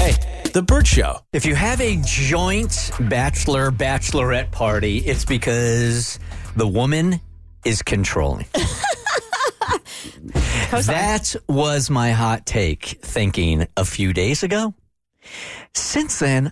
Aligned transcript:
Hey, 0.00 0.14
The 0.54 0.62
Bert 0.62 0.86
Show. 0.86 1.18
If 1.34 1.44
you 1.44 1.54
have 1.54 1.78
a 1.82 2.00
joint 2.02 2.90
bachelor 3.00 3.70
bachelorette 3.70 4.50
party, 4.50 4.96
it's 4.96 5.26
because 5.26 6.18
the 6.56 6.66
woman 6.66 7.20
is 7.66 7.82
controlling. 7.82 8.46
that 10.70 11.36
was 11.50 11.90
my 11.90 12.12
hot 12.12 12.46
take 12.46 12.86
thinking 13.02 13.66
a 13.76 13.84
few 13.84 14.14
days 14.14 14.42
ago. 14.42 14.72
Since 15.74 16.18
then, 16.18 16.50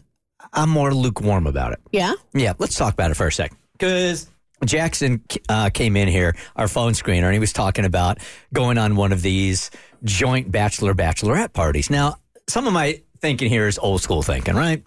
I'm 0.53 0.69
more 0.69 0.93
lukewarm 0.93 1.47
about 1.47 1.73
it. 1.73 1.81
Yeah. 1.91 2.13
Yeah, 2.35 2.53
let's 2.59 2.75
talk 2.75 2.93
about 2.93 3.13
it 3.13 3.15
for 3.15 3.29
a 3.29 3.33
sec. 3.33 3.55
Because 3.73 4.29
Jackson 4.67 5.23
uh, 5.49 5.71
came 5.71 5.97
in 5.97 6.09
here, 6.09 6.37
our 6.55 6.69
phone 6.69 6.93
screener, 6.93 7.25
and 7.25 7.33
he 7.33 7.39
was 7.39 7.55
talking 7.55 7.87
about 7.87 8.19
going 8.53 8.77
on 8.77 8.95
one 8.95 9.13
of 9.13 9.23
these 9.23 9.71
joint 10.05 10.53
bachelor 10.53 10.93
bachelorette 10.93 11.55
parties. 11.55 11.89
Now, 11.89 12.17
some 12.47 12.67
of 12.67 12.73
my 12.73 13.03
thinking 13.21 13.49
here 13.49 13.67
is 13.67 13.79
old 13.79 14.01
school 14.01 14.23
thinking, 14.23 14.55
right? 14.55 14.83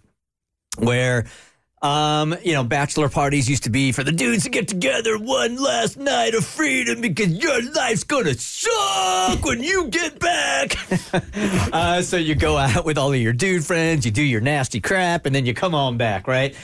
Where, 0.77 1.26
um, 1.81 2.35
you 2.44 2.53
know, 2.53 2.63
bachelor 2.63 3.09
parties 3.09 3.49
used 3.49 3.63
to 3.63 3.70
be 3.70 3.91
for 3.91 4.03
the 4.03 4.12
dudes 4.12 4.44
to 4.44 4.49
get 4.49 4.67
together 4.67 5.17
one 5.17 5.62
last 5.62 5.98
night 5.98 6.36
of 6.36 6.45
freedom 6.45 7.02
because 7.02 7.30
your 7.30 7.62
life's 7.72 8.03
gonna 8.03 8.36
suck 8.36 9.44
when 9.44 9.63
you 9.63 9.88
get 9.88 10.20
back. 10.20 10.75
uh, 11.73 12.02
so 12.02 12.17
you 12.17 12.36
go 12.36 12.58
out 12.58 12.86
with 12.86 12.98
all 12.98 13.12
of 13.12 13.20
your 13.20 13.34
dude 13.34 13.66
friends, 13.66 14.05
you 14.05 14.12
do 14.12 14.23
your 14.23 14.41
nasty 14.41 14.80
crap, 14.80 15.25
and 15.25 15.36
then 15.36 15.45
you 15.45 15.53
come 15.53 15.73
on 15.73 15.98
back, 15.98 16.27
right? 16.27 16.55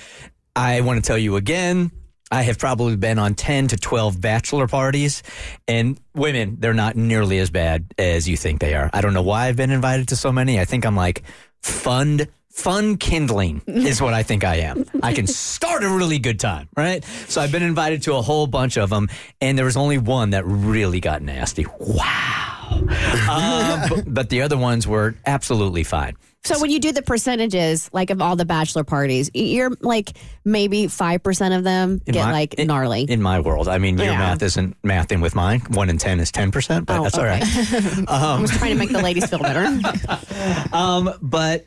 I 0.56 0.82
want 0.82 1.04
to 1.04 1.08
tell 1.08 1.18
you 1.18 1.36
again. 1.36 1.92
I 2.30 2.42
have 2.42 2.60
probably 2.60 2.98
been 2.98 3.20
on 3.20 3.36
10 3.36 3.70
to 3.70 3.78
12 3.78 4.20
bachelor 4.20 4.68
parties, 4.68 5.24
and 5.66 5.98
women, 6.14 6.58
they're 6.60 6.74
not 6.74 6.98
nearly 6.98 7.40
as 7.40 7.50
bad 7.50 7.94
as 7.98 8.28
you 8.28 8.36
think 8.36 8.60
they 8.60 8.74
are. 8.74 8.90
I 8.92 9.00
don't 9.00 9.14
know 9.14 9.22
why 9.22 9.48
I've 9.48 9.56
been 9.56 9.72
invited 9.72 10.10
to 10.10 10.18
so 10.18 10.32
many. 10.32 10.60
I 10.60 10.66
think 10.66 10.86
I'm 10.86 10.96
like 10.96 11.24
fun, 11.62 12.28
fun 12.50 12.98
kindling 12.98 13.62
is 13.68 14.02
what 14.02 14.14
I 14.14 14.24
think 14.24 14.44
I 14.44 14.58
am. 14.58 14.86
I 15.04 15.14
can 15.14 15.28
start 15.28 15.84
a 15.84 15.90
really 15.90 16.20
good 16.20 16.40
time, 16.40 16.70
right? 16.76 17.04
So 17.28 17.42
I've 17.42 17.52
been 17.52 17.64
invited 17.64 18.04
to 18.04 18.16
a 18.16 18.22
whole 18.22 18.48
bunch 18.48 18.78
of 18.78 18.90
them, 18.90 19.10
and 19.42 19.58
there 19.58 19.66
was 19.66 19.78
only 19.78 19.98
one 19.98 20.32
that 20.32 20.46
really 20.46 21.00
got 21.00 21.22
nasty. 21.22 21.66
Wow. 21.80 22.84
Uh, 22.90 23.88
but, 23.90 24.14
but 24.14 24.30
the 24.30 24.42
other 24.42 24.58
ones 24.58 24.88
were 24.88 25.16
absolutely 25.26 25.84
fine. 25.84 26.16
So 26.44 26.60
when 26.62 26.72
you 26.72 26.80
do 26.80 26.94
the 26.94 27.02
percentages, 27.02 27.90
like 27.92 28.10
of 28.10 28.22
all 28.22 28.38
the 28.38 28.46
bachelor 28.46 28.86
parties, 28.86 29.30
you're 29.34 29.72
like 29.82 30.18
maybe 30.46 30.88
five 30.88 31.22
percent 31.22 31.54
of 31.54 31.64
them 31.66 32.00
In 32.06 32.14
get 32.14 32.26
my- 32.26 32.32
like 32.32 32.54
in- 32.54 32.68
gnarly. 32.68 33.04
In 33.04 33.22
my 33.22 33.40
world, 33.42 33.68
I 33.68 33.78
mean, 33.80 33.98
your 33.98 34.08
Yeah. 34.08 34.18
math 34.20 34.42
isn't 34.44 34.82
mathing 34.82 35.22
with 35.22 35.36
mine. 35.36 35.60
One 35.72 35.90
in 35.90 35.98
ten 35.98 36.20
is 36.22 36.32
ten 36.32 36.52
percent, 36.52 36.86
but 36.86 37.00
Oh, 37.00 37.04
that's 37.04 37.18
all 37.18 37.26
right. 37.26 37.44
I 38.08 38.40
was 38.40 38.52
trying 38.52 38.72
to 38.72 38.78
make 38.78 38.92
the 38.92 39.02
ladies 39.02 39.30
feel 39.30 39.40
better. 39.40 39.68
Um, 40.74 41.14
but 41.22 41.66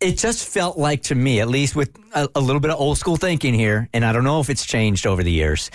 it 0.00 0.18
just 0.18 0.48
felt 0.48 0.76
like 0.78 1.02
to 1.04 1.14
me, 1.14 1.40
at 1.40 1.48
least 1.48 1.76
with 1.76 1.90
a, 2.14 2.28
a 2.34 2.40
little 2.40 2.60
bit 2.60 2.70
of 2.72 2.80
old 2.80 2.98
school 2.98 3.16
thinking 3.16 3.54
here, 3.54 3.88
and 3.92 4.04
I 4.04 4.12
don't 4.12 4.24
know 4.24 4.40
if 4.40 4.50
it's 4.50 4.66
changed 4.66 5.06
over 5.06 5.22
the 5.22 5.30
years. 5.30 5.70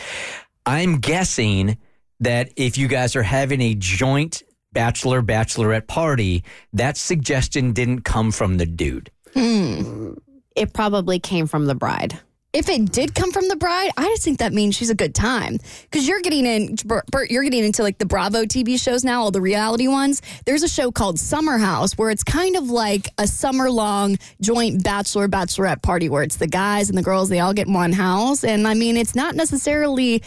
I'm 0.66 1.00
guessing 1.00 1.78
that 2.20 2.52
if 2.58 2.78
you 2.78 2.88
guys 2.90 3.16
are 3.16 3.24
having 3.24 3.62
a 3.62 3.74
joint 3.76 4.44
bachelor 4.74 5.22
bachelorette 5.22 5.88
party, 5.88 6.44
that 6.74 6.98
suggestion 6.98 7.74
didn't 7.74 8.02
come 8.02 8.32
from 8.32 8.58
the 8.58 8.66
dude. 8.66 9.12
Hmm. 9.34 10.14
it 10.56 10.74
probably 10.74 11.20
came 11.20 11.46
from 11.46 11.68
the 11.68 11.76
bride. 11.76 12.20
If 12.54 12.70
it 12.70 12.92
did 12.92 13.14
come 13.14 13.32
from 13.32 13.50
the 13.50 13.56
bride, 13.56 13.92
I 13.98 14.06
just 14.06 14.24
think 14.24 14.40
that 14.40 14.54
means 14.54 14.74
she's 14.74 14.90
a 14.90 14.96
good 14.96 15.14
time. 15.14 15.60
Because 15.84 16.08
you're 16.08 16.22
getting 16.22 16.46
in, 16.46 16.76
Bert, 16.86 17.06
Bert, 17.12 17.30
you're 17.30 17.44
getting 17.44 17.64
into 17.64 17.84
like 17.84 18.00
the 18.00 18.06
Bravo 18.06 18.46
TV 18.46 18.82
shows 18.82 19.04
now, 19.04 19.22
all 19.22 19.32
the 19.32 19.42
reality 19.42 19.88
ones. 19.88 20.24
There's 20.46 20.64
a 20.64 20.68
show 20.68 20.92
called 20.92 21.20
Summer 21.20 21.60
House 21.60 21.98
where 21.98 22.10
it's 22.10 22.24
kind 22.24 22.56
of 22.56 22.72
like 22.72 23.10
a 23.20 23.28
summer 23.28 23.70
long 23.70 24.18
joint 24.42 24.84
bachelor 24.84 25.28
bachelorette 25.28 25.84
party 25.84 26.10
where 26.10 26.24
it's 26.24 26.38
the 26.38 26.48
guys 26.48 26.90
and 26.90 26.98
the 26.98 27.04
girls, 27.04 27.30
they 27.30 27.40
all 27.42 27.54
get 27.54 27.68
in 27.68 27.74
one 27.74 27.92
house. 27.92 28.44
And 28.44 28.68
I 28.68 28.74
mean, 28.74 28.98
it's 28.98 29.14
not 29.14 29.36
necessarily 29.36 30.24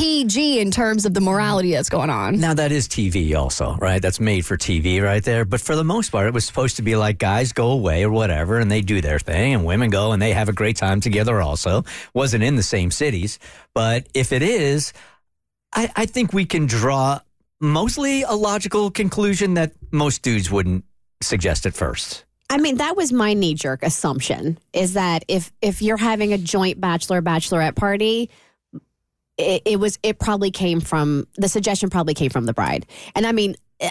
PG 0.00 0.60
in 0.60 0.70
terms 0.70 1.04
of 1.04 1.12
the 1.12 1.20
morality 1.20 1.72
that's 1.72 1.90
going 1.90 2.08
on. 2.08 2.40
Now 2.40 2.54
that 2.54 2.72
is 2.72 2.88
TV 2.88 3.36
also, 3.36 3.76
right? 3.76 4.00
That's 4.00 4.18
made 4.18 4.46
for 4.46 4.56
TV 4.56 5.02
right 5.02 5.22
there. 5.22 5.44
But 5.44 5.60
for 5.60 5.76
the 5.76 5.84
most 5.84 6.10
part, 6.10 6.26
it 6.26 6.32
was 6.32 6.46
supposed 6.46 6.76
to 6.76 6.82
be 6.82 6.96
like 6.96 7.18
guys 7.18 7.52
go 7.52 7.70
away 7.72 8.02
or 8.02 8.10
whatever 8.10 8.58
and 8.58 8.70
they 8.70 8.80
do 8.80 9.02
their 9.02 9.18
thing 9.18 9.52
and 9.52 9.66
women 9.66 9.90
go 9.90 10.12
and 10.12 10.22
they 10.22 10.32
have 10.32 10.48
a 10.48 10.54
great 10.54 10.76
time 10.76 11.02
together 11.02 11.42
also. 11.42 11.84
Wasn't 12.14 12.42
in 12.42 12.56
the 12.56 12.62
same 12.62 12.90
cities. 12.90 13.38
But 13.74 14.06
if 14.14 14.32
it 14.32 14.40
is, 14.40 14.94
I, 15.74 15.92
I 15.94 16.06
think 16.06 16.32
we 16.32 16.46
can 16.46 16.64
draw 16.64 17.20
mostly 17.60 18.22
a 18.22 18.32
logical 18.32 18.90
conclusion 18.90 19.52
that 19.54 19.72
most 19.90 20.22
dudes 20.22 20.50
wouldn't 20.50 20.86
suggest 21.20 21.66
at 21.66 21.74
first. 21.74 22.24
I 22.48 22.56
mean, 22.56 22.78
that 22.78 22.96
was 22.96 23.12
my 23.12 23.34
knee 23.34 23.52
jerk 23.52 23.82
assumption 23.82 24.58
is 24.72 24.94
that 24.94 25.26
if 25.28 25.52
if 25.60 25.82
you're 25.82 25.98
having 25.98 26.32
a 26.32 26.38
joint 26.38 26.80
bachelor 26.80 27.20
bachelorette 27.20 27.76
party, 27.76 28.30
it, 29.40 29.62
it 29.64 29.80
was 29.80 29.98
it 30.02 30.18
probably 30.18 30.50
came 30.50 30.80
from 30.80 31.26
the 31.36 31.48
suggestion 31.48 31.90
probably 31.90 32.14
came 32.14 32.30
from 32.30 32.46
the 32.46 32.52
bride. 32.52 32.86
And 33.14 33.26
I 33.26 33.32
mean, 33.32 33.56
eh, 33.80 33.90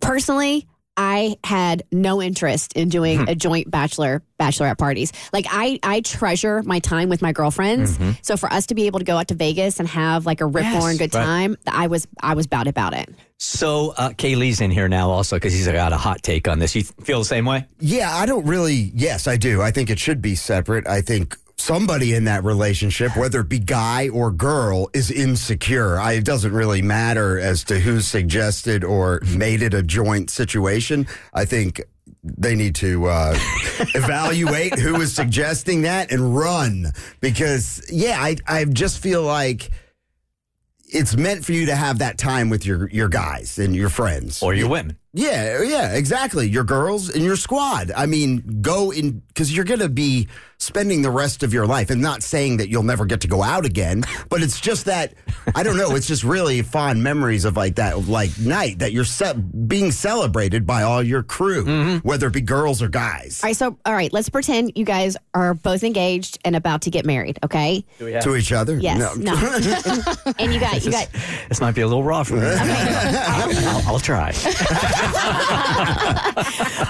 personally, 0.00 0.66
I 0.98 1.36
had 1.44 1.82
no 1.92 2.22
interest 2.22 2.72
in 2.72 2.88
doing 2.88 3.28
a 3.28 3.34
joint 3.34 3.70
bachelor 3.70 4.22
bachelorette 4.40 4.78
parties. 4.78 5.12
Like 5.30 5.44
I 5.50 5.78
I 5.82 6.00
treasure 6.00 6.62
my 6.62 6.78
time 6.78 7.10
with 7.10 7.20
my 7.20 7.32
girlfriends. 7.32 7.98
So 8.22 8.38
for 8.38 8.50
us 8.50 8.66
to 8.66 8.74
be 8.74 8.86
able 8.86 9.00
to 9.00 9.04
go 9.04 9.18
out 9.18 9.28
to 9.28 9.34
Vegas 9.34 9.78
and 9.78 9.86
have 9.88 10.24
like 10.24 10.40
a 10.40 10.46
rip 10.46 10.64
Yes, 10.64 10.82
roaring 10.82 10.96
good 10.96 11.14
right. 11.14 11.22
time, 11.22 11.56
I 11.66 11.88
was 11.88 12.08
I 12.22 12.32
was 12.34 12.46
bad 12.46 12.66
about 12.66 12.94
it. 12.94 13.10
So 13.38 13.92
uh, 13.98 14.10
Kaylee's 14.10 14.62
in 14.62 14.70
here 14.70 14.88
now 14.88 15.10
also 15.10 15.36
because 15.36 15.52
he's 15.52 15.68
got 15.68 15.92
a 15.92 15.98
hot 15.98 16.22
take 16.22 16.48
on 16.48 16.60
this. 16.60 16.74
You 16.74 16.84
feel 16.84 17.18
the 17.18 17.26
same 17.26 17.44
way? 17.44 17.66
Yeah, 17.78 18.10
I 18.10 18.24
don't 18.24 18.46
really. 18.46 18.90
Yes, 18.94 19.26
I 19.26 19.36
do. 19.36 19.60
I 19.60 19.72
think 19.72 19.90
it 19.90 19.98
should 19.98 20.22
be 20.22 20.34
separate. 20.34 20.86
I 20.88 21.02
think 21.02 21.36
somebody 21.58 22.14
in 22.14 22.24
that 22.24 22.44
relationship, 22.44 23.16
whether 23.16 23.40
it 23.40 23.48
be 23.48 23.58
guy 23.58 24.08
or 24.08 24.30
girl, 24.30 24.88
is 24.92 25.10
insecure. 25.10 25.98
I, 25.98 26.12
it 26.14 26.24
doesn't 26.24 26.52
really 26.52 26.82
matter 26.82 27.38
as 27.38 27.64
to 27.64 27.78
who 27.78 28.00
suggested 28.00 28.84
or 28.84 29.20
made 29.36 29.62
it 29.62 29.74
a 29.74 29.82
joint 29.82 30.30
situation. 30.30 31.06
I 31.32 31.44
think 31.44 31.82
they 32.22 32.54
need 32.54 32.74
to 32.76 33.06
uh, 33.06 33.34
evaluate 33.94 34.78
who 34.78 35.00
is 35.00 35.14
suggesting 35.14 35.82
that 35.82 36.12
and 36.12 36.36
run 36.36 36.92
because, 37.20 37.84
yeah, 37.90 38.18
I, 38.20 38.36
I 38.46 38.64
just 38.64 38.98
feel 38.98 39.22
like. 39.22 39.70
It's 40.88 41.16
meant 41.16 41.44
for 41.44 41.50
you 41.50 41.66
to 41.66 41.74
have 41.74 41.98
that 41.98 42.16
time 42.16 42.48
with 42.48 42.64
your, 42.64 42.88
your 42.90 43.08
guys 43.08 43.58
and 43.58 43.74
your 43.74 43.88
friends. 43.88 44.40
Or 44.40 44.54
your 44.54 44.68
women? 44.68 44.96
Yeah, 45.12 45.62
yeah, 45.62 45.94
exactly. 45.94 46.48
Your 46.48 46.62
girls 46.62 47.08
and 47.08 47.24
your 47.24 47.34
squad. 47.34 47.90
I 47.90 48.06
mean, 48.06 48.60
go 48.60 48.92
in 48.92 49.20
because 49.26 49.54
you're 49.54 49.64
going 49.64 49.80
to 49.80 49.88
be 49.88 50.28
spending 50.58 51.02
the 51.02 51.10
rest 51.10 51.42
of 51.42 51.52
your 51.52 51.66
life. 51.66 51.90
And 51.90 52.00
not 52.00 52.22
saying 52.22 52.58
that 52.58 52.68
you'll 52.68 52.82
never 52.82 53.04
get 53.04 53.20
to 53.22 53.28
go 53.28 53.42
out 53.42 53.64
again, 53.64 54.04
but 54.28 54.42
it's 54.42 54.60
just 54.60 54.86
that 54.86 55.14
I 55.54 55.62
don't 55.62 55.76
know. 55.76 55.94
It's 55.94 56.06
just 56.06 56.24
really 56.24 56.62
fond 56.62 57.02
memories 57.02 57.44
of 57.44 57.56
like 57.56 57.76
that, 57.76 58.08
like 58.08 58.38
night 58.38 58.78
that 58.80 58.92
you're 58.92 59.04
ce- 59.04 59.34
being 59.66 59.90
celebrated 59.90 60.66
by 60.66 60.82
all 60.82 61.02
your 61.02 61.22
crew, 61.22 61.64
mm-hmm. 61.64 62.08
whether 62.08 62.26
it 62.26 62.32
be 62.32 62.40
girls 62.40 62.82
or 62.82 62.88
guys, 62.88 63.40
All 63.42 63.48
right, 63.48 63.56
so 63.56 63.78
all 63.84 63.92
right, 63.92 64.12
let's 64.12 64.28
pretend 64.28 64.72
you 64.74 64.84
guys 64.84 65.16
are 65.34 65.54
both 65.54 65.84
engaged 65.84 66.38
and 66.44 66.56
about 66.56 66.82
to 66.82 66.90
get 66.90 67.04
married, 67.04 67.38
okay? 67.44 67.84
to 67.98 68.36
each 68.36 68.52
other. 68.52 68.78
Yes. 68.78 69.16
No. 69.16 69.32
No. 69.32 70.32
and 70.38 70.52
you 70.52 70.60
got 70.60 70.84
you 70.84 70.90
got 70.90 71.08
This 71.48 71.60
might 71.60 71.74
be 71.74 71.82
a 71.82 71.86
little 71.86 72.02
raw 72.04 72.22
for 72.22 72.34
me. 72.36 72.42
I'll, 72.46 73.94
I'll 73.94 74.00
try. 74.00 74.32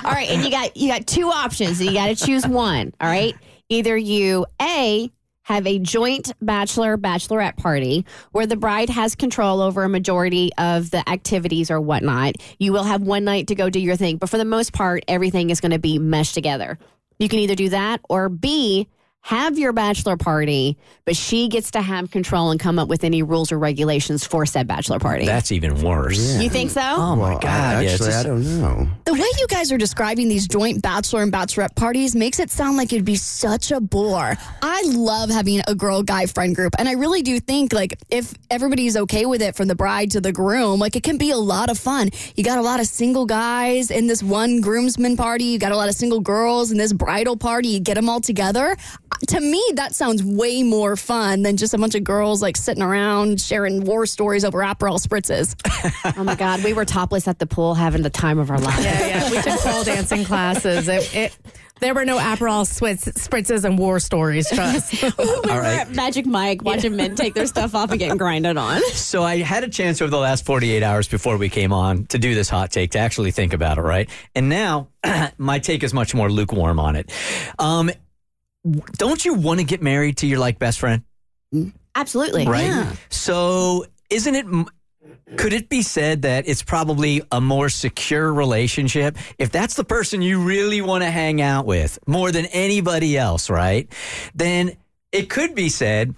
all 0.05 0.12
right, 0.12 0.28
and 0.31 0.44
you 0.44 0.50
got 0.50 0.76
you 0.76 0.88
got 0.88 1.06
two 1.06 1.28
options 1.28 1.81
and 1.81 1.88
you 1.88 1.94
got 1.94 2.06
to 2.06 2.16
choose 2.16 2.47
one, 2.47 2.93
all 3.00 3.09
right? 3.09 3.34
Either 3.69 3.97
you 3.97 4.47
A 4.62 5.10
have 5.43 5.66
a 5.66 5.78
joint 5.78 6.32
bachelor 6.41 6.97
bachelorette 6.97 7.56
party 7.56 8.04
where 8.32 8.47
the 8.47 8.56
bride 8.56 8.91
has 8.91 9.15
control 9.15 9.60
over 9.60 9.82
a 9.82 9.88
majority 9.88 10.50
of 10.59 10.91
the 10.91 11.09
activities 11.09 11.71
or 11.71 11.81
whatnot. 11.81 12.37
You 12.59 12.72
will 12.72 12.84
have 12.84 13.03
one 13.03 13.25
night 13.25 13.49
to 13.49 13.55
go 13.55 13.71
do 13.71 13.81
your 13.81 13.97
thing, 13.97 14.19
but 14.19 14.28
for 14.28 14.38
the 14.38 14.44
most 14.44 14.72
part, 14.72 15.05
everything 15.09 15.50
is 15.50 15.60
going 15.60 15.72
to 15.72 15.78
be 15.78 15.99
meshed 15.99 16.34
together. 16.34 16.78
You 17.19 17.29
can 17.29 17.38
either 17.41 17.55
do 17.55 17.69
that 17.70 18.00
or 18.08 18.29
B 18.29 18.88
have 19.26 19.58
your 19.58 19.73
bachelor 19.73 20.17
party, 20.17 20.78
but 21.05 21.17
she 21.17 21.49
gets 21.49 21.73
to 21.73 21.82
have 21.82 22.12
control 22.12 22.52
and 22.52 22.61
come 22.61 22.78
up 22.78 22.87
with 22.87 23.02
any 23.02 23.25
rules 23.25 23.50
or 23.50 23.58
regulations 23.58 24.25
for 24.25 24.46
said 24.46 24.69
bachelor 24.69 25.00
party. 25.00 25.26
That's 25.26 25.50
even 25.50 25.82
worse. 25.82 26.40
you 26.40 26.49
think 26.49 26.70
so? 26.70 26.81
Oh 26.81 27.17
my 27.17 27.31
Well, 27.31 27.38
God! 27.40 27.44
I, 27.49 27.82
yeah, 27.82 27.90
actually, 27.90 28.06
just- 28.11 28.25
I 28.25 28.28
don't 28.28 28.61
know. 28.61 28.88
The 29.05 29.14
way 29.14 29.26
you 29.40 29.46
guys 29.49 29.73
are 29.73 29.78
describing 29.78 30.28
these 30.28 30.46
joint 30.46 30.81
bachelor 30.81 31.23
and 31.25 31.32
bachelorette 31.32 31.75
parties 31.75 32.14
makes 32.14 32.38
it 32.38 32.50
sound 32.52 32.76
like 32.76 32.93
it'd 32.93 33.05
be 33.05 33.17
such 33.17 33.73
a 33.73 33.81
bore. 33.81 34.37
I 34.62 34.82
love 34.87 35.31
having 35.31 35.61
a 35.67 35.75
girl 35.75 36.05
guy 36.05 36.26
friend 36.26 36.55
group. 36.55 36.76
And 36.79 36.88
I 36.88 36.93
really 36.93 37.22
do 37.22 37.40
think, 37.40 37.72
like, 37.72 37.99
if 38.11 38.32
everybody's 38.49 38.96
okay 38.96 39.26
with 39.26 39.43
it 39.43 39.56
from 39.56 39.67
the 39.67 39.75
bride 39.75 40.12
to 40.12 40.20
the 40.20 40.31
groom, 40.32 40.79
like, 40.79 40.94
it 40.94 41.02
can 41.02 41.19
be 41.19 41.31
a 41.32 41.37
lot 41.37 41.69
of 41.69 41.79
fun. 41.81 42.11
You 42.37 42.44
got 42.44 42.58
a 42.58 42.62
lot 42.62 42.79
of 42.79 42.87
single 42.87 43.26
guys 43.26 43.90
in 43.90 44.06
this 44.06 44.22
one 44.22 44.61
groomsman 44.61 45.17
party, 45.17 45.44
you 45.46 45.58
got 45.58 45.72
a 45.72 45.76
lot 45.76 45.88
of 45.88 45.96
single 45.96 46.20
girls 46.20 46.70
in 46.70 46.79
this 46.79 46.93
bridal 46.93 47.37
party, 47.37 47.69
you 47.69 47.81
get 47.81 47.94
them 47.94 48.08
all 48.08 48.20
together. 48.20 48.76
To 49.29 49.41
me, 49.41 49.63
that 49.75 49.95
sounds 49.95 50.23
way 50.23 50.63
more 50.63 50.97
fun 50.97 51.43
than 51.43 51.57
just 51.57 51.75
a 51.75 51.79
bunch 51.79 51.95
of 51.95 52.05
girls 52.05 52.43
like 52.43 52.57
sitting 52.57 52.83
around 52.83 53.41
sharing 53.41 53.85
war 53.85 54.07
stories 54.07 54.45
over 54.45 54.61
Aperol 54.61 55.01
spritzes. 55.05 55.55
Oh 56.17 56.25
my 56.25 56.35
God, 56.35 56.63
we 56.65 56.73
were 56.73 56.85
topless 56.85 57.29
at 57.29 57.39
the 57.39 57.47
pool 57.47 57.75
having 57.75 58.03
the 58.03 58.11
time 58.11 58.39
of 58.39 58.51
our 58.51 58.59
lives. 58.59 58.85
Yeah, 58.85 59.07
yeah. 59.07 59.31
We 59.31 59.43
took 59.43 59.61
pole 59.61 59.85
dancing 59.85 60.25
classes. 60.25 60.89
It, 60.89 61.15
it, 61.15 61.39
there 61.81 61.95
were 61.95 62.05
no 62.05 62.19
Aperol 62.19 62.65
spritz, 62.65 63.05
spritzes 63.15 63.65
and 63.65 63.79
war 63.79 64.01
stories, 64.01 64.49
trust. 64.49 65.03
we 65.03 65.09
All 65.19 65.43
were 65.43 65.61
right. 65.61 65.81
at 65.81 65.91
Magic 65.95 66.25
Mike 66.27 66.63
watching 66.63 66.97
men 66.97 67.15
take 67.17 67.35
their 67.35 67.47
stuff 67.47 67.75
off 67.75 67.91
and 67.91 67.99
getting 67.99 68.17
grinded 68.17 68.57
on. 68.57 68.81
So 68.93 69.23
I 69.23 69.39
had 69.39 69.63
a 69.65 69.69
chance 69.69 70.01
over 70.01 70.11
the 70.11 70.19
last 70.19 70.47
48 70.47 70.83
hours 70.83 71.09
before 71.09 71.37
we 71.37 71.49
came 71.49 71.73
on 71.73 72.07
to 72.07 72.19
do 72.19 72.35
this 72.35 72.49
hot 72.49 72.71
take 72.71 72.93
to 72.93 72.99
actually 72.99 73.31
think 73.31 73.53
about 73.53 73.79
it, 73.79 73.83
right? 73.83 74.09
And 74.35 74.49
now 74.49 74.89
my 75.39 75.59
take 75.59 75.83
is 75.83 75.93
much 75.93 76.15
more 76.15 76.31
lukewarm 76.31 76.79
on 76.79 76.97
it. 76.97 77.11
Um, 77.59 77.91
don't 78.93 79.25
you 79.25 79.35
want 79.35 79.61
to 79.61 79.65
get 79.65 79.83
married 79.83 80.19
to 80.19 80.27
your 80.27 80.39
like 80.39 80.59
best 80.59 80.81
friend? 80.81 81.03
Absolutely. 81.95 82.47
right? 82.47 82.97
So, 83.09 83.87
isn't 84.11 84.35
it? 84.35 84.47
Could 85.37 85.53
it 85.53 85.69
be 85.69 85.83
said 85.83 86.23
that 86.23 86.47
it's 86.47 86.63
probably 86.63 87.21
a 87.33 87.41
more 87.41 87.69
secure 87.69 88.33
relationship 88.33 89.17
if 89.39 89.51
that's 89.51 89.75
the 89.75 89.85
person 89.85 90.23
you 90.23 90.41
really 90.43 90.81
want 90.81 91.03
to 91.03 91.11
hang 91.11 91.41
out 91.41 91.67
with 91.67 91.99
more 92.07 92.31
than 92.31 92.47
anybody 92.47 93.19
else, 93.19 93.51
right? 93.51 93.91
Then 94.35 94.77
it 95.11 95.29
could 95.29 95.55
be 95.55 95.69
said 95.69 96.15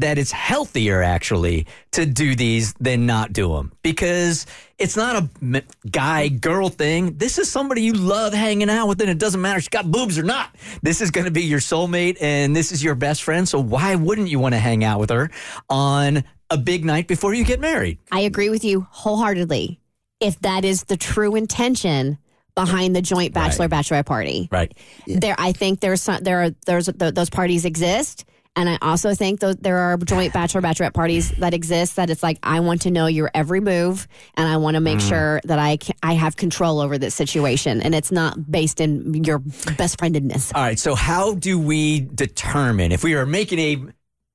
that 0.00 0.18
it's 0.18 0.32
healthier 0.32 1.02
actually 1.02 1.66
to 1.92 2.06
do 2.06 2.34
these 2.34 2.72
than 2.74 3.06
not 3.06 3.32
do 3.32 3.52
them 3.54 3.72
because 3.82 4.46
it's 4.78 4.96
not 4.96 5.22
a 5.42 5.62
guy 5.90 6.28
girl 6.28 6.68
thing. 6.68 7.16
This 7.18 7.38
is 7.38 7.50
somebody 7.50 7.82
you 7.82 7.92
love 7.92 8.32
hanging 8.32 8.70
out 8.70 8.88
with, 8.88 9.00
and 9.00 9.10
it 9.10 9.18
doesn't 9.18 9.40
matter 9.40 9.58
if 9.58 9.64
she's 9.64 9.68
got 9.68 9.90
boobs 9.90 10.18
or 10.18 10.22
not. 10.22 10.54
This 10.82 11.00
is 11.00 11.10
going 11.10 11.26
to 11.26 11.30
be 11.30 11.42
your 11.42 11.60
soulmate, 11.60 12.16
and 12.20 12.56
this 12.56 12.72
is 12.72 12.82
your 12.82 12.94
best 12.94 13.22
friend. 13.22 13.48
So 13.48 13.60
why 13.60 13.94
wouldn't 13.94 14.28
you 14.28 14.38
want 14.38 14.54
to 14.54 14.58
hang 14.58 14.84
out 14.84 15.00
with 15.00 15.10
her 15.10 15.30
on 15.68 16.24
a 16.48 16.56
big 16.56 16.84
night 16.84 17.06
before 17.06 17.34
you 17.34 17.44
get 17.44 17.60
married? 17.60 17.98
I 18.10 18.20
agree 18.20 18.48
with 18.48 18.64
you 18.64 18.86
wholeheartedly. 18.90 19.80
If 20.18 20.40
that 20.40 20.64
is 20.64 20.84
the 20.84 20.96
true 20.96 21.34
intention 21.36 22.18
behind 22.54 22.96
the 22.96 23.02
joint 23.02 23.32
bachelor 23.32 23.68
bachelorette 23.68 24.06
party, 24.06 24.48
Right. 24.50 24.72
there, 25.06 25.34
I 25.38 25.52
think 25.52 25.80
there's 25.80 26.02
some, 26.02 26.22
there 26.22 26.42
are 26.42 26.50
there's 26.66 26.86
those 26.86 27.30
parties 27.30 27.64
exist, 27.64 28.24
and 28.56 28.68
I 28.68 28.78
also 28.82 29.14
think 29.14 29.40
those, 29.40 29.56
there 29.56 29.78
are 29.78 29.96
joint 29.96 30.32
bachelor 30.34 30.60
bachelorette 30.60 30.94
parties 30.94 31.30
that 31.32 31.54
exist. 31.54 31.96
That 31.96 32.10
it's 32.10 32.22
like 32.22 32.38
I 32.42 32.60
want 32.60 32.82
to 32.82 32.90
know 32.90 33.06
your 33.06 33.30
every 33.34 33.60
move, 33.60 34.08
and 34.34 34.48
I 34.48 34.56
want 34.56 34.74
to 34.74 34.80
make 34.80 34.98
mm. 34.98 35.08
sure 35.08 35.40
that 35.44 35.58
I 35.58 35.76
can, 35.76 35.96
I 36.02 36.14
have 36.14 36.36
control 36.36 36.80
over 36.80 36.98
this 36.98 37.14
situation, 37.14 37.80
and 37.80 37.94
it's 37.94 38.12
not 38.12 38.50
based 38.50 38.80
in 38.80 39.24
your 39.24 39.38
best 39.38 39.98
friendedness. 39.98 40.52
All 40.54 40.62
right. 40.62 40.78
So 40.78 40.94
how 40.94 41.34
do 41.34 41.58
we 41.58 42.00
determine 42.00 42.92
if 42.92 43.04
we 43.04 43.14
are 43.14 43.26
making 43.26 43.58
a 43.58 43.84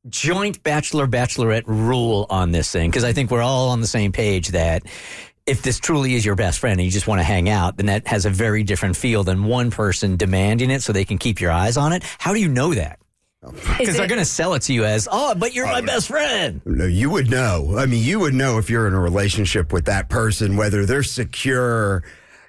joint 0.08 0.62
bachelor 0.64 1.08
bachelorette 1.08 1.64
rule 1.66 2.26
on 2.30 2.52
this 2.52 2.72
thing? 2.72 2.90
Because 2.90 3.04
I 3.04 3.14
think 3.14 3.32
we're 3.32 3.42
all 3.42 3.70
on 3.70 3.82
the 3.82 3.88
same 3.88 4.12
page 4.12 4.50
that 4.50 4.84
if 5.46 5.62
this 5.62 5.80
truly 5.80 6.16
is 6.16 6.26
your 6.26 6.36
best 6.36 6.60
friend 6.60 6.80
and 6.80 6.86
you 6.86 6.92
just 6.92 7.08
want 7.08 7.20
to 7.20 7.24
hang 7.24 7.50
out, 7.50 7.78
then 7.78 7.86
that 7.86 8.08
has 8.08 8.26
a 8.26 8.30
very 8.30 8.64
different 8.64 8.98
feel 8.98 9.24
than 9.24 9.44
one 9.44 9.70
person 9.70 10.16
demanding 10.16 10.72
it 10.72 10.82
so 10.82 10.92
they 10.92 11.06
can 11.06 11.18
keep 11.20 11.40
your 11.40 11.52
eyes 11.52 11.78
on 11.78 11.94
it. 11.94 12.04
How 12.18 12.34
do 12.34 12.40
you 12.40 12.48
know 12.48 12.74
that? 12.74 13.00
Because 13.52 13.98
they're 13.98 14.08
going 14.08 14.20
to 14.20 14.26
sell 14.26 14.54
it 14.54 14.62
to 14.64 14.74
you 14.74 14.86
as, 14.86 15.08
oh, 15.12 15.36
but 15.36 15.54
you're 15.54 15.66
my 15.66 15.82
best 15.82 16.08
friend. 16.08 16.62
No, 16.66 16.86
you 16.86 17.10
would 17.10 17.30
know. 17.30 17.76
I 17.78 17.86
mean, 17.86 18.04
you 18.04 18.20
would 18.20 18.34
know 18.34 18.58
if 18.58 18.70
you're 18.70 18.88
in 18.88 18.94
a 18.94 19.00
relationship 19.00 19.74
with 19.74 19.86
that 19.86 20.10
person 20.10 20.58
whether 20.58 20.86
they're 20.86 21.04
secure. 21.04 22.04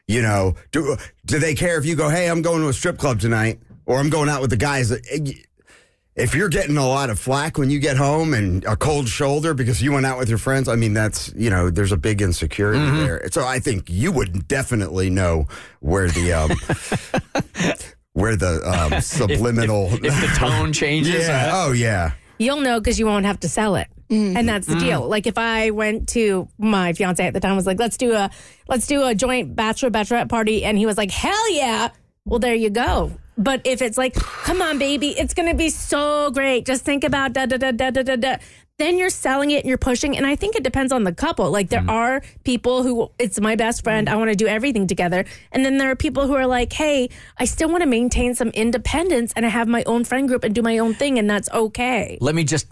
You 0.09 0.23
know, 0.23 0.55
do 0.71 0.97
do 1.25 1.39
they 1.39 1.55
care 1.55 1.79
if 1.79 1.85
you 1.85 1.97
go, 1.97 2.09
"Hey, 2.09 2.31
I'm 2.31 2.41
going 2.43 2.63
to 2.63 2.69
a 2.69 2.73
strip 2.73 2.97
club 2.97 3.19
tonight," 3.21 3.59
or 3.87 3.99
"I'm 3.99 4.09
going 4.11 4.29
out 4.29 4.41
with 4.41 4.51
the 4.51 4.57
guys"? 4.57 4.93
If 6.15 6.35
you're 6.35 6.49
getting 6.49 6.79
a 6.79 6.87
lot 6.87 7.11
of 7.11 7.19
flack 7.19 7.59
when 7.59 7.69
you 7.69 7.79
get 7.79 7.99
home 7.99 8.33
and 8.33 8.65
a 8.65 8.75
cold 8.75 9.07
shoulder 9.07 9.53
because 9.53 9.83
you 9.83 9.93
went 9.93 10.07
out 10.07 10.17
with 10.17 10.31
your 10.31 10.39
friends, 10.39 10.67
I 10.67 10.75
mean, 10.77 10.95
that's 10.95 11.31
you 11.37 11.51
know, 11.51 11.69
there's 11.69 11.93
a 11.93 11.97
big 11.97 12.23
insecurity 12.23 12.79
there. 13.05 13.29
So 13.31 13.45
I 13.45 13.59
think 13.59 13.91
you 13.91 14.13
would 14.13 14.49
definitely 14.49 15.11
know 15.11 15.47
where 15.81 16.09
the 16.09 16.33
um, 16.33 16.53
where 18.17 18.35
the 18.35 18.63
um, 18.67 19.01
subliminal. 19.03 19.89
If 19.93 20.01
the 20.01 20.33
tone 20.37 20.73
changes. 20.73 21.15
yeah. 21.29 21.51
uh, 21.53 21.67
Oh 21.67 21.73
yeah. 21.73 22.13
You'll 22.39 22.61
know 22.61 22.81
because 22.81 22.99
you 22.99 23.07
won't 23.07 23.27
have 23.27 23.41
to 23.41 23.49
sell 23.49 23.77
it. 23.77 23.89
And 24.09 24.49
that's 24.49 24.67
the 24.69 24.77
deal. 24.77 25.09
Like 25.09 25.27
if 25.27 25.37
I 25.37 25.71
went 25.71 26.09
to 26.11 26.47
my 26.59 26.93
fiance 26.93 27.27
at 27.27 27.35
the 27.35 27.41
time 27.41 27.57
was 27.57 27.67
like, 27.67 27.81
let's 27.81 27.97
do 27.97 28.13
a 28.13 28.31
let's 28.69 28.87
do 28.87 29.03
a 29.05 29.15
joint 29.17 29.57
bachelor 29.57 29.91
bachelorette 29.91 30.29
party, 30.29 30.65
and 30.65 30.79
he 30.79 30.87
was 30.87 30.97
like, 30.97 31.11
hell 31.11 31.53
yeah. 31.53 31.89
Well, 32.25 32.39
there 32.39 32.55
you 32.55 32.71
go. 32.71 33.13
But 33.37 33.63
if 33.65 33.83
it's 33.83 33.99
like, 33.99 34.15
come 34.15 34.63
on, 34.63 34.79
baby, 34.79 35.09
it's 35.09 35.35
gonna 35.35 35.55
be 35.55 35.71
so 35.71 36.31
great. 36.31 36.67
Just 36.67 36.85
think 36.85 37.03
about 37.05 37.33
da 37.33 37.47
da 37.47 37.57
da 37.57 37.73
da 37.73 37.91
da 37.91 38.03
da 38.03 38.17
da. 38.17 38.37
Then 38.79 38.99
you're 38.99 39.11
selling 39.11 39.53
it 39.53 39.61
and 39.61 39.69
you're 39.69 39.79
pushing. 39.79 40.17
And 40.17 40.27
I 40.27 40.37
think 40.37 40.55
it 40.55 40.63
depends 40.63 40.93
on 40.93 41.05
the 41.05 41.15
couple. 41.15 41.51
Like 41.51 41.71
there 41.71 41.81
mm-hmm. 41.81 41.91
are 41.91 42.23
people 42.45 42.83
who 42.83 43.11
it's 43.19 43.41
my 43.41 43.57
best 43.57 43.83
friend. 43.83 44.07
Mm-hmm. 44.07 44.15
I 44.15 44.19
want 44.19 44.31
to 44.31 44.37
do 44.37 44.47
everything 44.47 44.87
together. 44.87 45.25
And 45.51 45.65
then 45.65 45.79
there 45.79 45.91
are 45.91 45.97
people 45.97 46.27
who 46.27 46.35
are 46.35 46.47
like, 46.47 46.73
hey, 46.75 47.09
I 47.39 47.47
still 47.47 47.71
want 47.71 47.83
to 47.83 47.89
maintain 47.89 48.35
some 48.35 48.51
independence 48.51 49.33
and 49.35 49.47
I 49.47 49.49
have 49.49 49.67
my 49.67 49.83
own 49.85 50.05
friend 50.05 50.29
group 50.29 50.45
and 50.45 50.55
do 50.55 50.61
my 50.61 50.79
own 50.79 50.93
thing, 50.95 51.19
and 51.19 51.29
that's 51.29 51.51
okay. 51.51 52.19
let 52.21 52.35
me 52.35 52.45
just 52.45 52.67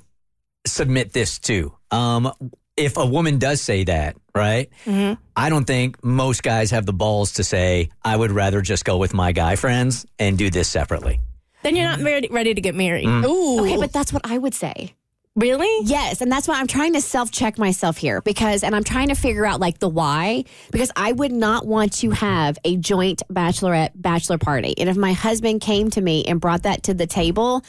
submit 0.67 1.13
this 1.13 1.39
too. 1.39 1.75
Um, 1.91 2.33
if 2.77 2.97
a 2.97 3.07
woman 3.07 3.39
does 3.39 3.61
say 3.61 3.85
that, 3.85 4.17
right? 4.35 4.69
Mm-hmm. 4.85 5.21
I 5.37 5.49
don't 5.49 5.65
think 5.65 6.03
most 6.05 6.43
guys 6.43 6.71
have 6.73 6.87
the 6.87 6.93
balls 6.93 7.35
to 7.35 7.45
say, 7.45 7.91
I 8.05 8.17
would 8.17 8.31
rather 8.31 8.61
just 8.61 8.85
go 8.85 8.99
with 8.99 9.15
my 9.15 9.33
guy 9.33 9.57
friends 9.57 10.07
and 10.19 10.37
do 10.37 10.51
this 10.51 10.69
separately. 10.69 11.21
Then 11.63 11.77
you're 11.77 11.87
not 11.87 12.01
ready, 12.01 12.29
ready 12.31 12.53
to 12.53 12.61
get 12.61 12.75
married. 12.75 13.07
Mm. 13.07 13.25
Ooh. 13.25 13.63
Okay, 13.63 13.77
but 13.79 13.93
that's 13.93 14.13
what 14.13 14.23
I 14.27 14.37
would 14.37 14.55
say. 14.55 14.95
Really? 15.37 15.85
Yes, 15.85 16.21
and 16.21 16.31
that's 16.31 16.47
why 16.47 16.61
I'm 16.61 16.69
trying 16.69 16.93
to 16.93 17.01
self 17.01 17.33
check 17.33 17.59
myself 17.59 17.97
here 17.97 18.21
because, 18.21 18.63
and 18.63 18.75
I'm 18.75 18.85
trying 18.85 19.09
to 19.09 19.17
figure 19.17 19.45
out 19.45 19.59
like 19.59 19.81
the 19.81 19.89
why 19.89 20.45
because 20.71 20.93
I 20.95 21.11
would 21.11 21.33
not 21.33 21.67
want 21.67 21.93
to 21.95 22.11
have 22.11 22.57
a 22.65 22.77
joint 22.77 23.23
bachelorette 23.33 23.91
bachelor 23.97 24.39
party. 24.39 24.75
And 24.79 24.89
if 24.89 24.97
my 24.97 25.13
husband 25.13 25.61
came 25.61 25.91
to 25.91 26.01
me 26.01 26.25
and 26.25 26.41
brought 26.41 26.63
that 26.63 26.85
to 26.85 26.95
the 26.95 27.09
table, 27.09 27.65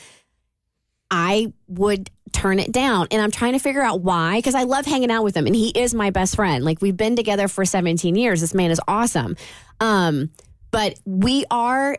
I 1.09 1.53
would 1.67 2.12
turn 2.31 2.59
it 2.59 2.71
down. 2.71 3.07
And 3.09 3.19
I'm 3.19 3.31
trying 3.31 3.53
to 3.53 3.59
figure 3.59 3.81
out 3.81 4.01
why 4.01 4.38
because 4.38 4.53
I 4.53 4.63
love 4.63 4.85
hanging 4.85 5.09
out 5.09 5.23
with 5.23 5.35
him 5.35 5.47
and 5.47 5.56
he 5.56 5.69
is 5.69 5.95
my 5.95 6.12
best 6.12 6.35
friend. 6.35 6.63
Like 6.63 6.83
we've 6.83 6.97
been 6.97 7.15
together 7.15 7.47
for 7.47 7.65
17 7.65 8.15
years. 8.15 8.41
This 8.41 8.53
man 8.53 8.69
is 8.69 8.81
awesome. 8.88 9.38
Um, 9.79 10.29
but 10.69 11.00
we 11.06 11.45
are 11.50 11.97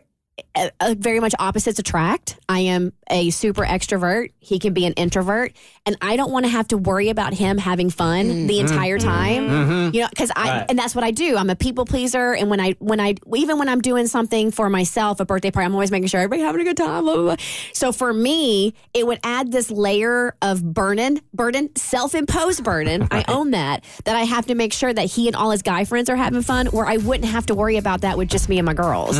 uh, 0.55 0.95
very 0.97 1.19
much 1.19 1.33
opposites 1.39 1.79
attract. 1.79 2.37
I 2.49 2.59
am 2.61 2.93
a 3.09 3.29
super 3.29 3.63
extrovert. 3.63 4.31
He 4.39 4.59
can 4.59 4.73
be 4.73 4.85
an 4.85 4.93
introvert, 4.93 5.55
and 5.85 5.97
I 6.01 6.15
don't 6.15 6.31
want 6.31 6.45
to 6.45 6.49
have 6.49 6.67
to 6.69 6.77
worry 6.77 7.09
about 7.09 7.33
him 7.33 7.57
having 7.57 7.89
fun 7.89 8.25
mm-hmm. 8.25 8.47
the 8.47 8.59
entire 8.59 8.97
mm-hmm. 8.97 9.07
time. 9.07 9.49
Mm-hmm. 9.49 9.95
You 9.95 10.01
know, 10.01 10.07
because 10.09 10.31
I 10.35 10.47
Right. 10.47 10.65
and 10.69 10.79
that's 10.79 10.95
what 10.95 11.03
I 11.03 11.11
do. 11.11 11.35
I'm 11.37 11.49
a 11.49 11.55
people 11.55 11.85
pleaser, 11.85 12.33
and 12.33 12.49
when 12.49 12.59
I 12.59 12.73
when 12.79 12.99
I 12.99 13.15
even 13.35 13.59
when 13.59 13.69
I'm 13.69 13.81
doing 13.81 14.07
something 14.07 14.51
for 14.51 14.69
myself, 14.69 15.19
a 15.19 15.25
birthday 15.25 15.51
party, 15.51 15.65
I'm 15.65 15.73
always 15.73 15.91
making 15.91 16.07
sure 16.07 16.19
everybody 16.19 16.41
having 16.41 16.61
a 16.61 16.63
good 16.63 16.77
time. 16.77 17.03
Blah, 17.03 17.15
blah, 17.15 17.23
blah. 17.23 17.35
So 17.73 17.91
for 17.91 18.13
me, 18.13 18.73
it 18.93 19.05
would 19.05 19.19
add 19.23 19.51
this 19.51 19.69
layer 19.69 20.35
of 20.41 20.63
burden, 20.63 21.19
burden, 21.33 21.75
self 21.75 22.15
imposed 22.15 22.63
burden. 22.63 23.07
I 23.11 23.25
own 23.27 23.51
that 23.51 23.83
that 24.05 24.15
I 24.15 24.23
have 24.23 24.45
to 24.47 24.55
make 24.55 24.73
sure 24.73 24.93
that 24.93 25.05
he 25.05 25.27
and 25.27 25.35
all 25.35 25.51
his 25.51 25.61
guy 25.61 25.83
friends 25.85 26.09
are 26.09 26.15
having 26.15 26.41
fun, 26.41 26.67
where 26.67 26.85
I 26.85 26.97
wouldn't 26.97 27.29
have 27.29 27.47
to 27.47 27.55
worry 27.55 27.77
about 27.77 28.01
that 28.01 28.17
with 28.17 28.29
just 28.29 28.49
me 28.49 28.59
and 28.59 28.65
my 28.65 28.73
girls. 28.73 29.17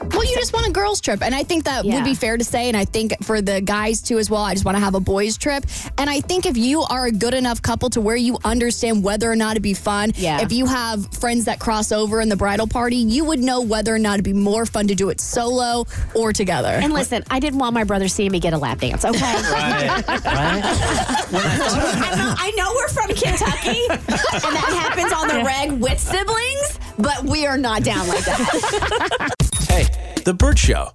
Well, 0.00 0.24
you 0.24 0.34
just 0.36 0.52
want 0.52 0.66
a 0.66 0.70
girls' 0.70 1.00
trip. 1.00 1.22
And 1.22 1.34
I 1.34 1.42
think 1.42 1.64
that 1.64 1.84
Yeah. 1.84 1.96
would 1.96 2.04
be 2.04 2.14
fair 2.14 2.36
to 2.36 2.44
say. 2.44 2.68
And 2.68 2.76
I 2.76 2.84
think 2.84 3.14
for 3.22 3.40
the 3.42 3.60
guys 3.60 4.00
too, 4.00 4.18
as 4.18 4.30
well, 4.30 4.42
I 4.42 4.52
just 4.54 4.64
want 4.64 4.76
to 4.76 4.80
have 4.82 4.94
a 4.94 5.00
boys' 5.00 5.36
trip. 5.36 5.64
And 5.98 6.08
I 6.08 6.20
think 6.20 6.46
if 6.46 6.56
you 6.56 6.82
are 6.82 7.06
a 7.06 7.12
good 7.12 7.34
enough 7.34 7.60
couple 7.62 7.90
to 7.90 8.00
where 8.00 8.16
you 8.16 8.38
understand 8.44 9.02
whether 9.02 9.30
or 9.30 9.36
not 9.36 9.52
it'd 9.52 9.62
be 9.62 9.74
fun, 9.74 10.12
Yeah. 10.16 10.40
if 10.40 10.52
you 10.52 10.66
have 10.66 11.06
friends 11.14 11.44
that 11.46 11.58
cross 11.58 11.90
over 11.92 12.20
in 12.20 12.28
the 12.28 12.36
bridal 12.36 12.66
party, 12.66 12.96
you 12.96 13.24
would 13.24 13.40
know 13.40 13.60
whether 13.60 13.94
or 13.94 13.98
not 13.98 14.14
it'd 14.14 14.24
be 14.24 14.32
more 14.32 14.66
fun 14.66 14.86
to 14.88 14.94
do 14.94 15.08
it 15.10 15.20
solo 15.20 15.84
or 16.14 16.32
together. 16.32 16.68
And 16.80 16.92
listen, 16.92 17.24
I 17.30 17.40
didn't 17.40 17.58
want 17.58 17.74
my 17.74 17.84
brother 17.84 18.08
seeing 18.08 18.30
me 18.32 18.38
get 18.40 18.52
a 18.52 18.58
lap 18.58 18.78
dance, 18.80 19.04
okay? 19.04 19.18
Right. 19.52 20.06
right? 20.08 20.64
I, 21.34 22.14
know, 22.16 22.34
I 22.38 22.52
know 22.56 22.72
we're 22.74 22.88
from 22.88 23.08
Kentucky, 23.08 23.82
and 23.88 24.54
that 24.56 24.72
happens 24.96 25.12
on 25.12 25.28
the 25.28 25.42
reg 25.44 25.72
with 25.80 25.98
siblings, 25.98 26.78
but 26.98 27.24
we 27.24 27.46
are 27.46 27.58
not 27.58 27.82
down 27.82 28.06
like 28.08 28.24
that. 28.24 29.34
The 30.28 30.34
Bert 30.34 30.58
Show. 30.58 30.92